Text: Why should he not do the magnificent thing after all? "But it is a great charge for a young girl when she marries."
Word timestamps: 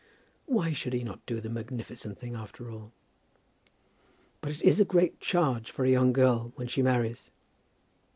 Why 0.47 0.73
should 0.73 0.93
he 0.93 1.03
not 1.03 1.23
do 1.27 1.39
the 1.39 1.47
magnificent 1.47 2.17
thing 2.17 2.33
after 2.35 2.71
all? 2.71 2.91
"But 4.41 4.51
it 4.53 4.63
is 4.63 4.79
a 4.79 4.83
great 4.83 5.19
charge 5.19 5.69
for 5.69 5.85
a 5.85 5.91
young 5.91 6.11
girl 6.11 6.53
when 6.55 6.65
she 6.69 6.81
marries." 6.81 7.29